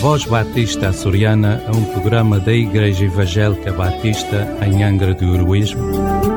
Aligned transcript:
Voz 0.00 0.24
Batista 0.24 0.88
Açoriana 0.88 1.62
é 1.66 1.70
um 1.70 1.84
programa 1.86 2.38
da 2.38 2.52
Igreja 2.52 3.04
Evangélica 3.04 3.72
Batista 3.72 4.46
em 4.64 4.84
Angra 4.84 5.14
do 5.14 5.34
Heroísmo 5.34 5.82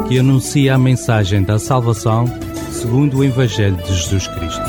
que 0.07 0.17
anuncia 0.17 0.75
a 0.75 0.77
mensagem 0.77 1.43
da 1.43 1.59
salvação 1.59 2.25
segundo 2.71 3.17
o 3.17 3.23
Evangelho 3.23 3.75
de 3.75 3.87
Jesus 3.87 4.27
Cristo. 4.27 4.63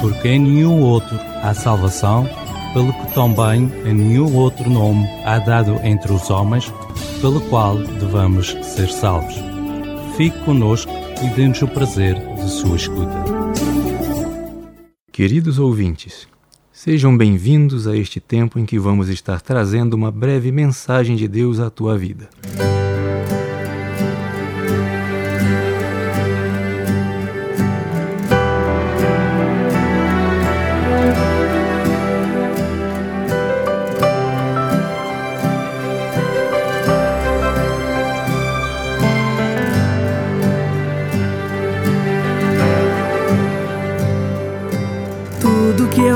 Porque 0.00 0.28
em 0.28 0.38
nenhum 0.38 0.82
outro 0.82 1.18
há 1.42 1.54
salvação, 1.54 2.28
pelo 2.72 2.92
que 2.92 3.14
também 3.14 3.72
em 3.84 3.94
nenhum 3.94 4.36
outro 4.36 4.68
nome 4.68 5.08
há 5.24 5.38
dado 5.38 5.78
entre 5.82 6.12
os 6.12 6.28
homens, 6.30 6.72
pelo 7.20 7.40
qual 7.42 7.76
devamos 7.78 8.56
ser 8.62 8.90
salvos. 8.90 9.34
Fique 10.16 10.38
conosco 10.40 10.92
e 11.22 11.28
dê-nos 11.28 11.62
o 11.62 11.68
prazer 11.68 12.14
de 12.36 12.50
sua 12.50 12.76
escuta. 12.76 13.24
Queridos 15.20 15.58
ouvintes, 15.58 16.26
Sejam 16.72 17.14
bem-vindos 17.14 17.86
a 17.86 17.94
este 17.94 18.18
tempo 18.18 18.58
em 18.58 18.64
que 18.64 18.78
vamos 18.78 19.10
estar 19.10 19.38
trazendo 19.42 19.92
uma 19.92 20.10
breve 20.10 20.50
mensagem 20.50 21.14
de 21.14 21.28
Deus 21.28 21.60
à 21.60 21.68
tua 21.68 21.98
vida. 21.98 22.30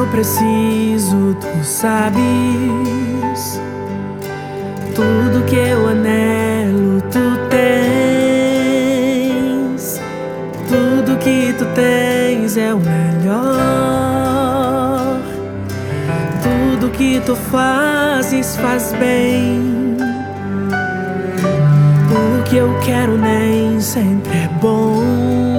Preciso, 0.07 1.37
tu 1.41 1.65
sabes. 1.65 3.61
Tudo 4.95 5.45
que 5.47 5.57
eu 5.57 5.89
anelo, 5.89 7.01
tu 7.03 7.39
tens. 7.51 7.65
Tudo 10.69 11.19
que 11.19 11.53
tu 11.59 11.65
tens 11.75 12.57
é 12.57 12.73
o 12.73 12.79
melhor. 12.79 13.55
Tudo 16.43 16.91
que 16.91 17.21
tu 17.21 17.35
fazes 17.37 18.57
faz 18.57 18.93
bem. 18.93 19.97
O 22.11 22.43
que 22.45 22.57
eu 22.57 22.79
quero 22.85 23.19
nem 23.19 23.81
sempre 23.81 24.33
é 24.33 24.49
bom 24.61 25.54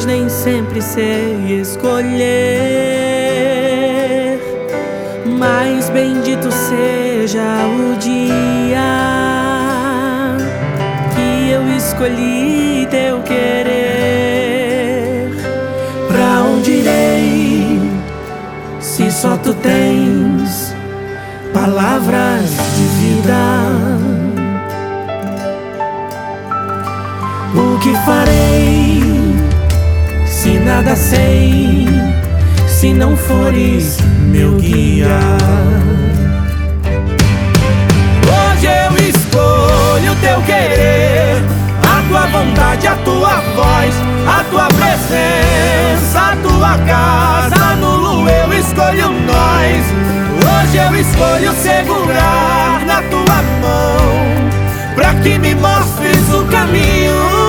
pois 0.00 0.06
nem 0.06 0.28
sempre 0.28 0.80
sei 0.80 1.60
escolher. 1.60 2.20
Mas 5.38 5.90
bendito 5.90 6.50
seja 6.50 7.66
o 7.66 7.96
dia 7.98 8.80
que 11.14 11.50
eu 11.50 11.76
escolhi 11.76 12.86
teu 12.90 13.20
querer. 13.22 13.70
Pra 16.08 16.42
onde 16.44 16.70
irei 16.72 17.80
se 18.80 19.10
só 19.10 19.36
tu 19.36 19.52
tens 19.54 20.74
palavras 21.52 22.50
de 22.76 22.84
vida? 23.00 23.66
O 27.54 27.78
que 27.80 27.92
farei? 28.06 28.69
Nada 30.70 30.94
sei, 30.94 31.88
se 32.68 32.94
não 32.94 33.16
fores 33.16 33.98
meu 34.30 34.52
guia. 34.52 35.18
Hoje 38.30 38.66
eu 38.66 39.08
escolho 39.08 40.14
teu 40.20 40.40
querer, 40.42 41.42
a 41.82 42.08
tua 42.08 42.26
vontade, 42.28 42.86
a 42.86 42.94
tua 42.94 43.40
voz, 43.56 43.94
a 44.28 44.44
tua 44.44 44.68
presença, 44.68 46.20
a 46.20 46.36
tua 46.36 46.78
casa. 46.86 47.74
Nulo 47.74 48.28
eu 48.28 48.52
escolho 48.52 49.10
nós. 49.26 49.84
Hoje 50.46 50.76
eu 50.76 51.00
escolho 51.00 51.52
segurar 51.54 52.86
na 52.86 53.02
tua 53.10 53.42
mão, 53.60 54.94
pra 54.94 55.14
que 55.14 55.36
me 55.36 55.52
mostres 55.56 56.32
o 56.32 56.44
caminho. 56.44 57.39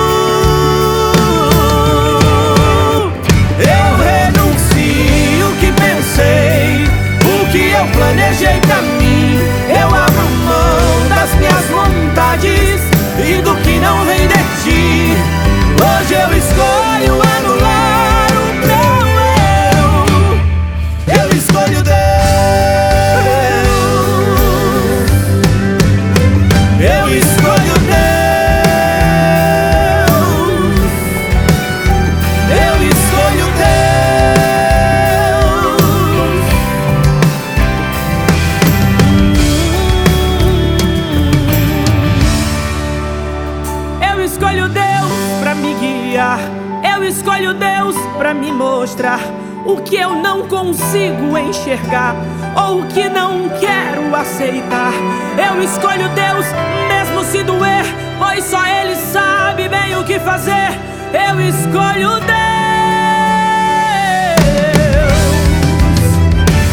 Me 48.42 48.50
mostrar 48.50 49.20
o 49.64 49.76
que 49.76 49.96
eu 49.96 50.16
não 50.16 50.48
consigo 50.48 51.38
enxergar 51.38 52.16
ou 52.56 52.80
o 52.80 52.86
que 52.86 53.08
não 53.08 53.48
quero 53.60 54.14
aceitar. 54.16 54.92
Eu 55.38 55.62
escolho 55.62 56.08
Deus, 56.08 56.46
mesmo 56.88 57.24
se 57.24 57.42
doer, 57.44 57.84
pois 58.18 58.44
só 58.44 58.66
Ele 58.66 58.96
sabe 58.96 59.68
bem 59.68 59.96
o 59.96 60.04
que 60.04 60.18
fazer. 60.20 60.76
Eu 61.12 61.40
escolho 61.40 62.18
Deus. 62.20 62.42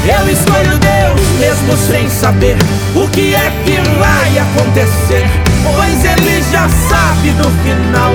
Eu 0.07 0.31
escolho 0.31 0.79
Deus, 0.79 1.21
mesmo 1.39 1.77
sem 1.77 2.09
saber 2.09 2.57
o 2.95 3.07
que 3.09 3.35
é 3.35 3.51
que 3.63 3.79
vai 3.99 4.39
acontecer. 4.39 5.27
Pois 5.75 6.03
Ele 6.03 6.41
já 6.51 6.67
sabe 6.67 7.31
no 7.31 7.49
final, 7.61 8.13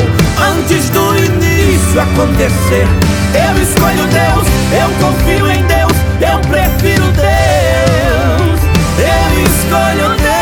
antes 0.59 0.91
do 0.91 1.04
acontecer. 2.15 2.87
Eu 3.35 3.61
escolho 3.61 4.07
Deus, 4.07 4.47
eu 4.73 4.89
confio 5.05 5.51
em 5.51 5.63
Deus, 5.65 5.93
eu 6.21 6.39
prefiro 6.49 7.05
Deus. 7.13 8.61
Eu 8.97 9.43
escolho 9.43 10.17
Deus. 10.23 10.35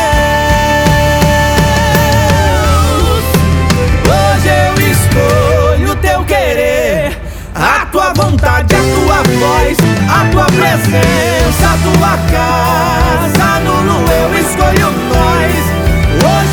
Hoje 4.07 4.49
eu 4.49 4.73
escolho 4.91 5.95
teu 5.95 6.23
querer, 6.25 7.17
a 7.55 7.87
tua 7.87 8.13
vontade, 8.13 8.75
a 8.75 8.79
tua 8.79 9.23
voz, 9.39 9.77
a 10.07 10.25
tua 10.31 10.45
presença, 10.45 11.65
a 11.65 11.77
tua 11.81 12.17
casa. 12.31 13.59
Nulo 13.63 14.05
eu 14.11 14.29
escolho 14.39 14.91
nós. 15.09 15.63
Hoje 16.23 16.52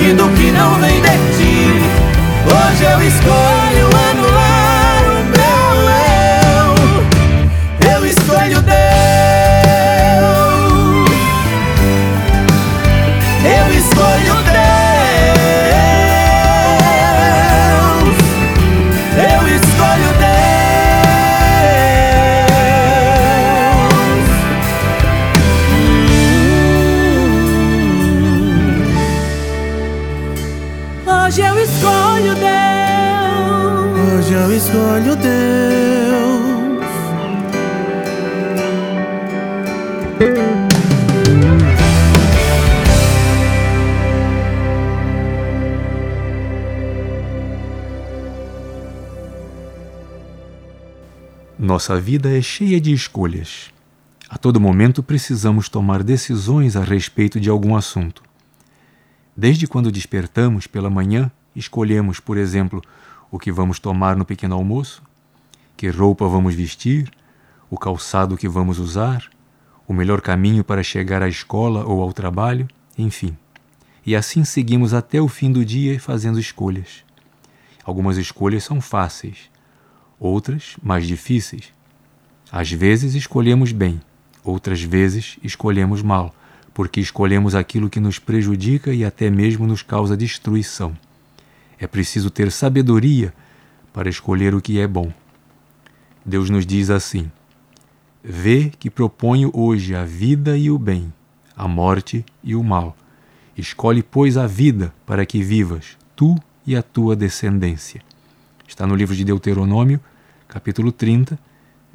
e 0.00 0.12
do 0.12 0.28
que 0.30 0.50
não 0.52 0.74
vem 0.80 1.00
de 1.00 1.16
ti. 1.36 1.80
Hoje 2.46 2.84
eu 2.84 3.00
escolho 3.02 3.86
anular 4.10 5.02
o 5.10 5.24
meu 5.34 5.66
eu. 7.90 7.96
Eu 7.96 8.06
escolho 8.06 8.75
escolho 34.96 35.16
Deus. 35.16 35.36
Nossa 51.58 52.00
vida 52.00 52.36
é 52.36 52.40
cheia 52.40 52.80
de 52.80 52.92
escolhas. 52.92 53.70
A 54.28 54.38
todo 54.38 54.60
momento 54.60 55.02
precisamos 55.02 55.68
tomar 55.68 56.02
decisões 56.02 56.74
a 56.76 56.82
respeito 56.82 57.38
de 57.38 57.50
algum 57.50 57.76
assunto. 57.76 58.22
Desde 59.36 59.66
quando 59.66 59.92
despertamos 59.92 60.66
pela 60.66 60.88
manhã, 60.88 61.30
escolhemos, 61.54 62.18
por 62.18 62.38
exemplo, 62.38 62.82
o 63.30 63.38
que 63.38 63.52
vamos 63.52 63.78
tomar 63.78 64.16
no 64.16 64.24
pequeno 64.24 64.54
almoço, 64.54 65.02
que 65.76 65.88
roupa 65.88 66.26
vamos 66.26 66.54
vestir, 66.54 67.10
o 67.70 67.78
calçado 67.78 68.36
que 68.36 68.48
vamos 68.48 68.78
usar, 68.78 69.28
o 69.86 69.92
melhor 69.92 70.20
caminho 70.20 70.64
para 70.64 70.82
chegar 70.82 71.22
à 71.22 71.28
escola 71.28 71.84
ou 71.84 72.02
ao 72.02 72.12
trabalho, 72.12 72.66
enfim. 72.96 73.36
E 74.04 74.14
assim 74.14 74.44
seguimos 74.44 74.94
até 74.94 75.20
o 75.20 75.28
fim 75.28 75.50
do 75.50 75.64
dia 75.64 75.98
fazendo 75.98 76.38
escolhas. 76.38 77.04
Algumas 77.84 78.16
escolhas 78.16 78.64
são 78.64 78.80
fáceis, 78.80 79.50
outras 80.18 80.76
mais 80.82 81.06
difíceis. 81.06 81.72
Às 82.50 82.70
vezes 82.70 83.14
escolhemos 83.14 83.72
bem, 83.72 84.00
outras 84.42 84.82
vezes 84.82 85.38
escolhemos 85.42 86.02
mal, 86.02 86.34
porque 86.72 87.00
escolhemos 87.00 87.54
aquilo 87.54 87.90
que 87.90 88.00
nos 88.00 88.18
prejudica 88.18 88.92
e 88.92 89.04
até 89.04 89.30
mesmo 89.30 89.66
nos 89.66 89.82
causa 89.82 90.16
destruição. 90.16 90.96
É 91.78 91.86
preciso 91.86 92.30
ter 92.30 92.50
sabedoria 92.50 93.32
para 93.92 94.08
escolher 94.08 94.54
o 94.54 94.60
que 94.60 94.78
é 94.78 94.86
bom. 94.86 95.12
Deus 96.24 96.50
nos 96.50 96.66
diz 96.66 96.90
assim: 96.90 97.30
Vê 98.22 98.70
que 98.78 98.90
proponho 98.90 99.50
hoje 99.54 99.94
a 99.94 100.04
vida 100.04 100.56
e 100.56 100.70
o 100.70 100.78
bem, 100.78 101.12
a 101.56 101.68
morte 101.68 102.24
e 102.42 102.54
o 102.54 102.62
mal. 102.62 102.96
Escolhe, 103.56 104.02
pois, 104.02 104.36
a 104.36 104.46
vida 104.46 104.92
para 105.06 105.24
que 105.24 105.42
vivas, 105.42 105.96
tu 106.14 106.36
e 106.66 106.74
a 106.74 106.82
tua 106.82 107.14
descendência. 107.14 108.02
Está 108.66 108.86
no 108.86 108.96
livro 108.96 109.14
de 109.14 109.24
Deuteronômio, 109.24 110.00
capítulo 110.48 110.90
30, 110.90 111.38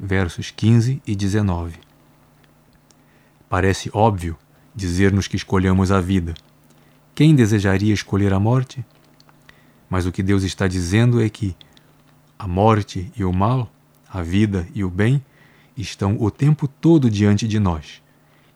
versos 0.00 0.50
15 0.50 1.02
e 1.06 1.14
19. 1.14 1.78
Parece 3.48 3.90
óbvio 3.92 4.36
dizer-nos 4.74 5.28
que 5.28 5.36
escolhamos 5.36 5.92
a 5.92 6.00
vida. 6.00 6.34
Quem 7.14 7.34
desejaria 7.34 7.92
escolher 7.92 8.32
a 8.32 8.40
morte? 8.40 8.84
Mas 9.92 10.06
o 10.06 10.10
que 10.10 10.22
Deus 10.22 10.42
está 10.42 10.66
dizendo 10.66 11.22
é 11.22 11.28
que 11.28 11.54
a 12.38 12.48
morte 12.48 13.12
e 13.14 13.22
o 13.24 13.30
mal, 13.30 13.70
a 14.10 14.22
vida 14.22 14.66
e 14.74 14.82
o 14.82 14.88
bem, 14.88 15.22
estão 15.76 16.16
o 16.18 16.30
tempo 16.30 16.66
todo 16.66 17.10
diante 17.10 17.46
de 17.46 17.60
nós 17.60 18.02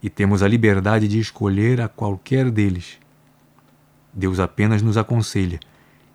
e 0.03 0.09
temos 0.09 0.43
a 0.43 0.49
liberdade 0.49 1.07
de 1.07 1.19
escolher 1.19 1.79
a 1.83 1.89
qualquer 1.89 2.51
deles. 2.51 2.99
Deus 4.15 4.41
apenas 4.41 4.81
nos 4.81 4.97
aconselha: 4.97 5.61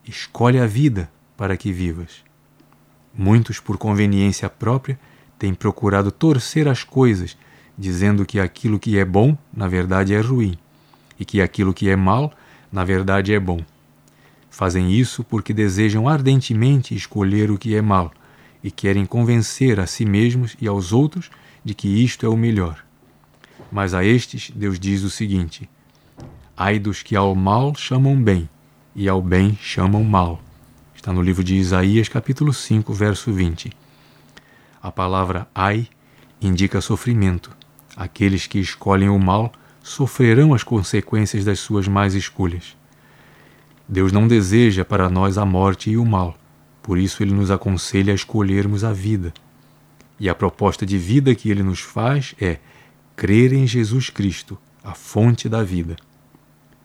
escolhe 0.08 0.58
a 0.58 0.66
vida 0.66 1.08
para 1.38 1.56
que 1.56 1.72
vivas. 1.72 2.24
Muitos, 3.14 3.60
por 3.60 3.78
conveniência 3.78 4.50
própria, 4.50 5.00
têm 5.38 5.54
procurado 5.54 6.12
torcer 6.12 6.68
as 6.68 6.84
coisas, 6.84 7.38
dizendo 7.78 8.26
que 8.26 8.40
aquilo 8.40 8.80
que 8.80 8.98
é 8.98 9.06
bom, 9.06 9.38
na 9.54 9.68
verdade, 9.68 10.16
é 10.16 10.20
ruim, 10.20 10.58
e 11.20 11.24
que 11.24 11.44
aquilo 11.44 11.76
que 11.76 11.92
é 11.92 11.96
mal, 11.96 12.34
na 12.72 12.84
verdade, 12.84 13.32
é 13.32 13.40
bom. 13.40 13.64
Fazem 14.52 14.92
isso 14.92 15.24
porque 15.24 15.54
desejam 15.54 16.10
ardentemente 16.10 16.94
escolher 16.94 17.50
o 17.50 17.58
que 17.58 17.74
é 17.74 17.82
mal 17.82 18.12
e 18.62 18.70
querem 18.70 19.06
convencer 19.06 19.80
a 19.80 19.88
si 19.88 20.06
mesmos 20.06 20.58
e 20.60 20.68
aos 20.68 20.92
outros 20.92 21.32
de 21.64 21.74
que 21.74 21.88
isto 21.88 22.26
é 22.26 22.30
o 22.30 22.36
melhor. 22.36 22.84
Mas 23.72 23.94
a 23.94 24.04
estes 24.04 24.52
Deus 24.54 24.78
diz 24.78 25.04
o 25.04 25.10
seguinte: 25.10 25.70
Ai 26.56 26.78
dos 26.78 27.02
que 27.02 27.16
ao 27.16 27.34
mal 27.34 27.74
chamam 27.76 28.22
bem 28.22 28.50
e 28.94 29.08
ao 29.08 29.22
bem 29.22 29.58
chamam 29.60 30.04
mal. 30.04 30.42
Está 30.94 31.14
no 31.14 31.22
livro 31.22 31.44
de 31.44 31.56
Isaías, 31.56 32.10
capítulo 32.10 32.54
5, 32.54 32.94
verso 32.94 33.32
20. 33.32 33.72
A 34.84 34.92
palavra 34.92 35.48
ai 35.56 35.88
indica 36.42 36.82
sofrimento. 36.82 37.56
Aqueles 37.96 38.48
que 38.48 38.60
escolhem 38.60 39.10
o 39.10 39.18
mal 39.18 39.52
sofrerão 39.82 40.54
as 40.54 40.62
consequências 40.62 41.46
das 41.46 41.60
suas 41.60 41.88
más 41.88 42.14
escolhas. 42.14 42.76
Deus 43.92 44.14
não 44.14 44.26
deseja 44.26 44.86
para 44.86 45.10
nós 45.10 45.38
a 45.38 45.46
morte 45.46 45.90
e 45.90 45.98
o 45.98 46.06
mal, 46.06 46.38
por 46.82 46.98
isso 46.98 47.22
ele 47.22 47.34
nos 47.34 47.52
aconselha 47.52 48.14
a 48.14 48.16
escolhermos 48.16 48.86
a 48.86 48.94
vida. 48.94 49.34
E 50.18 50.30
a 50.30 50.34
proposta 50.34 50.86
de 50.86 50.98
vida 50.98 51.36
que 51.36 51.52
ele 51.52 51.62
nos 51.62 51.82
faz 51.82 52.34
é 52.40 52.60
crer 53.18 53.52
em 53.52 53.68
Jesus 53.68 54.10
Cristo, 54.10 54.58
a 54.82 54.94
fonte 54.94 55.50
da 55.50 55.62
vida. 55.62 55.98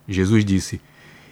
Jesus 0.05 0.43
disse: 0.43 0.81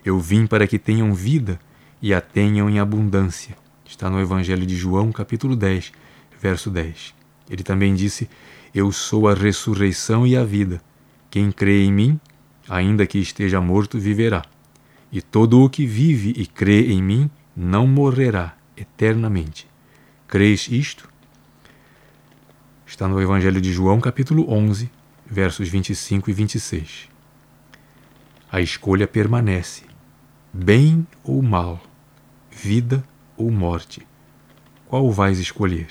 Eu 0.05 0.17
vim 0.17 0.47
para 0.47 0.65
que 0.65 0.79
tenham 0.79 1.13
vida 1.13 1.59
e 2.01 2.13
a 2.13 2.21
tenham 2.21 2.69
em 2.69 2.79
abundância. 2.79 3.57
Está 3.85 4.09
no 4.09 4.21
Evangelho 4.21 4.65
de 4.65 4.77
João, 4.77 5.11
capítulo 5.11 5.57
10, 5.57 5.91
verso 6.39 6.69
10. 6.69 7.13
Ele 7.49 7.63
também 7.63 7.93
disse: 7.93 8.29
Eu 8.73 8.93
sou 8.93 9.27
a 9.27 9.33
ressurreição 9.33 10.25
e 10.25 10.37
a 10.37 10.43
vida. 10.45 10.81
Quem 11.29 11.51
crê 11.51 11.83
em 11.83 11.91
mim, 11.91 12.19
ainda 12.69 13.05
que 13.05 13.17
esteja 13.17 13.59
morto, 13.59 13.99
viverá. 13.99 14.45
E 15.15 15.21
todo 15.21 15.63
o 15.63 15.69
que 15.69 15.85
vive 15.85 16.33
e 16.35 16.45
crê 16.45 16.91
em 16.91 17.01
mim 17.01 17.31
não 17.55 17.87
morrerá 17.87 18.57
eternamente. 18.75 19.65
Crês 20.27 20.67
isto? 20.69 21.07
Está 22.85 23.07
no 23.07 23.21
Evangelho 23.21 23.61
de 23.61 23.71
João, 23.71 24.01
capítulo 24.01 24.51
11, 24.51 24.91
versos 25.25 25.69
25 25.69 26.29
e 26.29 26.33
26. 26.33 27.09
A 28.51 28.59
escolha 28.59 29.07
permanece 29.07 29.85
bem 30.51 31.07
ou 31.23 31.41
mal, 31.41 31.81
vida 32.51 33.01
ou 33.37 33.49
morte, 33.49 34.05
qual 34.85 35.09
vais 35.13 35.39
escolher? 35.39 35.87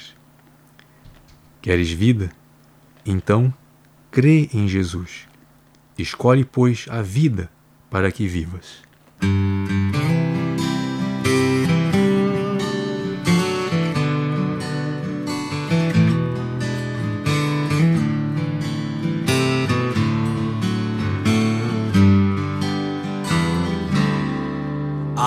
Queres 1.63 1.91
vida? 1.91 2.31
Então, 3.07 3.55
crê 4.11 4.51
em 4.53 4.69
Jesus. 4.69 5.27
Escolhe, 5.97 6.45
pois, 6.45 6.85
a 6.91 7.01
vida 7.01 7.51
para 7.89 8.13
que 8.13 8.29
vivas. 8.29 8.84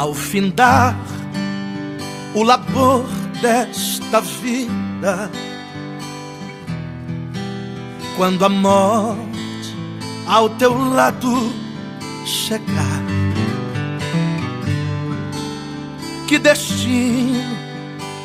Ao 0.07 0.13
findar 0.13 0.95
o 2.35 2.43
labor 2.43 3.03
desta 3.41 4.21
vida, 4.21 5.29
quando 8.15 8.45
a 8.45 8.49
morte 8.49 9.75
ao 10.27 10.49
teu 10.51 10.77
lado 10.77 11.51
chegar, 12.25 13.06
que 16.27 16.37
destino 16.37 17.57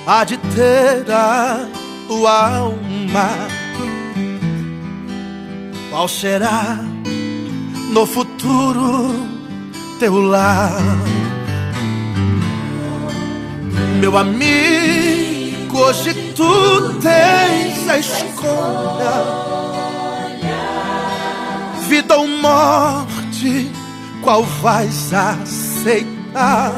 há 0.07 0.25
de 0.25 0.37
ter 0.37 1.09
a 1.09 1.69
tua 2.09 2.57
alma? 2.57 3.29
Qual 5.89 6.09
será 6.09 6.79
no 7.93 8.05
futuro 8.05 9.15
teu 10.01 10.21
lar? 10.21 10.83
Meu 14.01 14.19
amigo, 14.19 15.79
hoje 15.79 16.13
tu 16.35 16.95
tens 16.95 17.89
a 17.89 17.99
escolha. 17.99 19.13
Vida 21.89 22.17
ou 22.17 22.27
morte, 22.27 23.71
qual 24.23 24.43
vais 24.43 25.13
aceitar? 25.13 26.73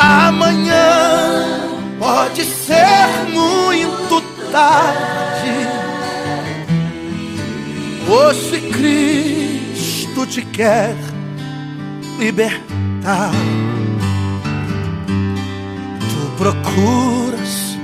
Amanhã 0.00 1.68
pode 1.98 2.42
ser 2.42 3.06
muito 3.30 4.22
tarde. 4.50 5.68
Hoje 8.08 8.60
Cristo 8.72 10.26
te 10.26 10.42
quer 10.46 10.96
libertar 12.18 13.30
procuras 16.40 17.76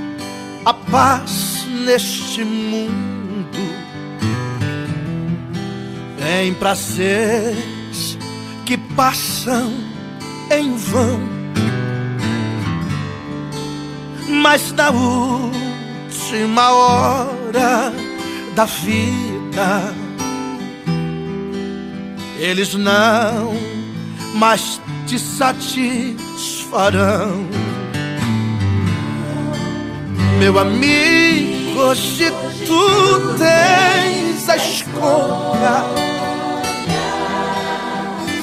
a 0.65 0.73
paz 0.73 1.67
neste 1.85 2.43
mundo. 2.43 3.59
Em 6.41 6.51
prazeres 6.55 8.17
que 8.65 8.75
passam 8.95 9.71
em 10.49 10.75
vão. 10.75 11.36
Mas 14.49 14.71
na 14.71 14.89
última 14.91 16.71
hora 16.71 17.91
da 18.55 18.63
vida, 18.63 19.93
eles 22.39 22.73
não 22.73 23.53
mais 24.35 24.79
te 25.05 25.19
satisfarão. 25.19 26.15
Meu 30.39 30.57
amigo, 30.57 31.93
se 31.93 32.31
tu 32.65 33.35
tens 33.37 34.47
a 34.47 34.55
escolha, 34.55 35.83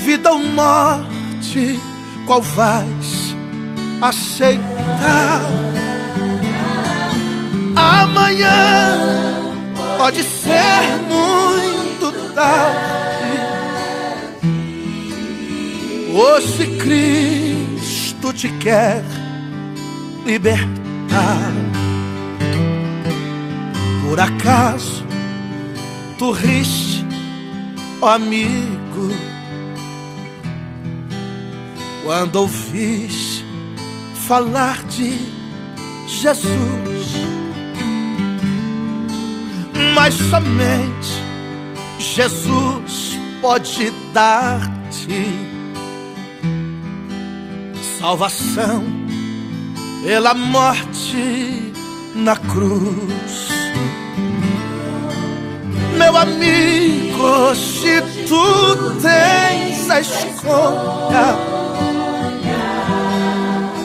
vida 0.00 0.32
ou 0.32 0.38
morte, 0.38 1.80
qual 2.26 2.42
vais 2.42 3.34
aceitar? 4.02 5.43
Se 16.40 16.66
Cristo 16.78 18.32
te 18.32 18.48
quer 18.58 19.02
libertar, 20.24 21.52
por 24.02 24.20
acaso 24.20 25.04
tu 26.18 26.32
riste, 26.32 27.04
ó 28.00 28.08
amigo, 28.08 29.10
quando 32.04 32.36
ouvis 32.36 33.44
falar 34.26 34.82
de 34.84 35.18
Jesus. 36.06 37.14
Mas 39.94 40.14
somente 40.14 41.22
Jesus 41.98 43.18
pode 43.40 43.92
dar-te 44.12 45.53
salvação 48.04 48.84
pela 50.04 50.34
morte 50.34 51.72
na 52.14 52.36
cruz. 52.36 53.48
Meu 55.96 56.14
amigo, 56.14 57.54
se 57.54 58.02
tu 58.28 59.00
tens 59.00 59.90
a 59.90 60.00
escolha, 60.00 61.38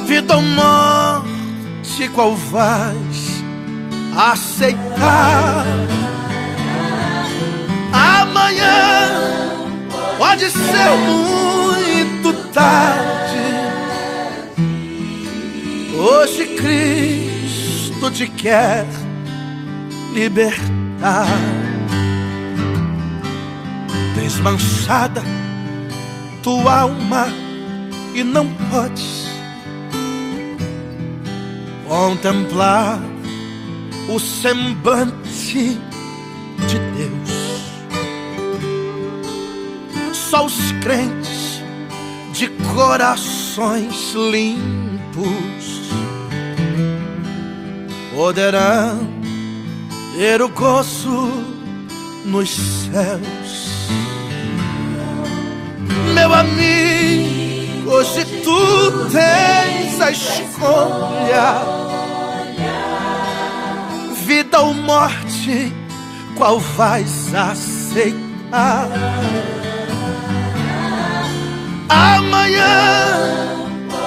vida 0.06 0.36
ou 0.36 0.42
morte, 0.42 2.10
qual 2.14 2.36
vais 2.36 3.42
aceitar? 4.18 5.66
Amanhã 7.94 9.12
pode 10.18 10.52
ser 10.52 10.90
muito 11.08 12.34
tarde. 12.52 13.29
Hoje 16.00 16.56
Cristo 16.56 18.10
te 18.10 18.26
quer 18.30 18.86
libertar. 20.14 21.28
Desmanchada 24.16 25.22
tua 26.42 26.84
alma 26.84 27.28
e 28.16 28.24
não 28.24 28.48
podes 28.72 29.28
contemplar 31.86 33.02
o 34.08 34.18
semblante 34.20 35.78
de 36.66 36.80
Deus. 36.96 37.60
Só 40.14 40.46
os 40.46 40.72
crentes 40.82 41.62
de 42.32 42.48
corações 42.74 44.14
limpos 44.14 45.59
poderão 48.20 49.00
ter 50.18 50.42
o 50.42 50.50
gozo 50.50 51.32
nos 52.26 52.50
céus. 52.50 53.88
Meu 56.14 56.34
amigo, 56.34 57.90
hoje 57.90 58.26
tu 58.44 59.10
tens 59.10 60.02
a 60.02 60.12
escolha, 60.12 61.64
vida 64.26 64.60
ou 64.64 64.74
morte, 64.74 65.74
qual 66.36 66.60
vais 66.60 67.34
aceitar? 67.34 68.90
Amanhã 71.88 73.06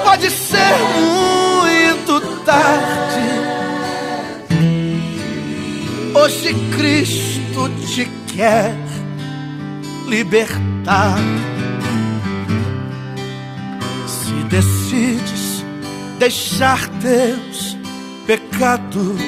pode 0.04 0.28
ser 0.28 0.76
muito 1.00 2.20
tarde. 2.44 3.41
Hoje 6.22 6.54
Cristo 6.76 7.68
te 7.84 8.08
quer 8.32 8.76
libertar. 10.06 11.18
Se 14.06 14.32
decides 14.48 15.64
deixar 16.20 16.88
teus 17.00 17.76
pecados 18.24 19.20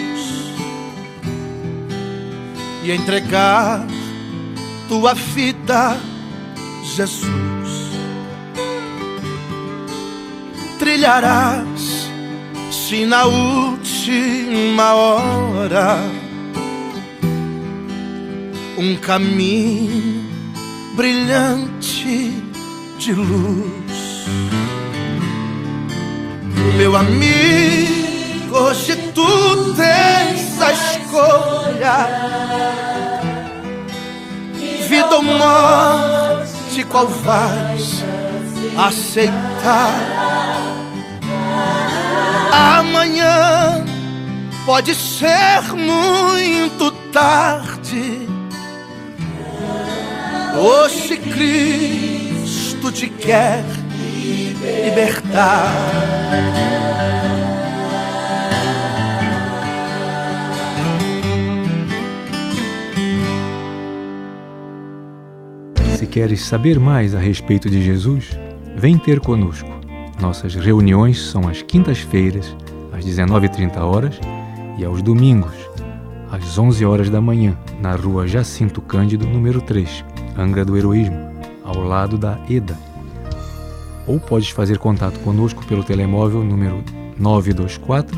e 2.84 2.92
entregar 2.92 3.84
tua 4.88 5.14
vida 5.14 5.96
Jesus 6.84 7.26
trilharás 10.78 12.08
se 12.70 13.04
na 13.04 13.24
última 13.26 14.94
hora 14.94 16.23
um 18.76 18.96
caminho 18.96 20.24
brilhante 20.96 22.42
de 22.98 23.12
luz. 23.12 24.24
Meu 26.76 26.96
amigo, 26.96 28.56
hoje 28.56 28.96
tu 29.14 29.74
tens 29.74 30.60
a 30.60 30.72
escolha, 30.72 32.08
vida 34.88 35.16
ou 35.16 35.22
morte, 35.22 36.84
qual 36.90 37.06
vais 37.06 38.02
aceitar? 38.76 39.94
Amanhã 42.52 43.84
pode 44.66 44.94
ser 44.94 45.62
muito 45.74 46.90
tarde. 47.12 48.33
Hoje 50.56 51.16
Cristo 51.16 52.92
te 52.92 53.08
quer 53.08 53.64
libertar. 54.62 55.68
Se 65.96 66.06
queres 66.06 66.42
saber 66.42 66.78
mais 66.78 67.16
a 67.16 67.18
respeito 67.18 67.68
de 67.68 67.82
Jesus, 67.82 68.38
vem 68.76 68.96
ter 68.96 69.18
conosco. 69.18 69.68
Nossas 70.20 70.54
reuniões 70.54 71.20
são 71.20 71.48
às 71.48 71.62
quintas-feiras, 71.62 72.56
às 72.92 73.04
19h30 73.04 73.78
horas, 73.78 74.20
e 74.78 74.84
aos 74.84 75.02
domingos, 75.02 75.54
às 76.30 76.56
11 76.56 76.84
horas 76.84 77.10
da 77.10 77.20
manhã, 77.20 77.58
na 77.82 77.96
rua 77.96 78.28
Jacinto 78.28 78.80
Cândido, 78.80 79.26
número 79.26 79.60
3, 79.60 80.04
Angra 80.36 80.64
do 80.64 80.76
Heroísmo, 80.76 81.16
ao 81.62 81.80
lado 81.80 82.18
da 82.18 82.38
EDA. 82.48 82.76
Ou 84.06 84.20
podes 84.20 84.50
fazer 84.50 84.78
contato 84.78 85.18
conosco 85.20 85.64
pelo 85.66 85.84
telemóvel 85.84 86.44
número 86.44 86.82
924 87.18 88.16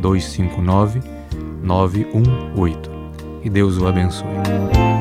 259 0.00 1.00
918. 1.62 2.90
E 3.44 3.50
Deus 3.50 3.78
o 3.78 3.86
abençoe. 3.86 4.95